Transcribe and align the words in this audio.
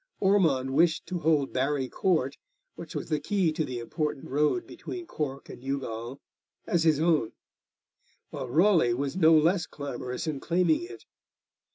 Ormond 0.19 0.73
wished 0.73 1.05
to 1.09 1.19
hold 1.19 1.53
Barry 1.53 1.87
Court, 1.87 2.35
which 2.73 2.95
was 2.95 3.07
the 3.09 3.19
key 3.19 3.51
to 3.51 3.63
the 3.63 3.77
important 3.77 4.29
road 4.31 4.65
between 4.65 5.05
Cork 5.05 5.47
and 5.47 5.61
Youghal, 5.63 6.19
as 6.65 6.83
his 6.85 6.99
own; 6.99 7.33
while 8.31 8.49
Raleigh 8.49 8.95
was 8.95 9.15
no 9.15 9.37
less 9.37 9.67
clamorous 9.67 10.25
in 10.25 10.39
claiming 10.39 10.81
it. 10.81 11.05